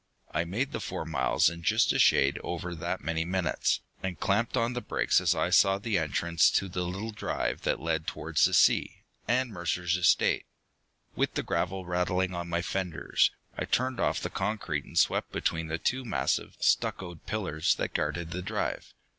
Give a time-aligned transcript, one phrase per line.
[0.31, 4.57] I made the four miles in just a shade over that many minutes, and clamped
[4.57, 8.37] on the brakes as I saw the entrance to the little drive that led toward
[8.37, 10.47] the sea, and Mercer's estate.
[11.15, 15.77] With gravel rattling on my fenders, I turned off the concrete and swept between the
[15.77, 18.95] two massive, stuccoed pillars that guarded the drive.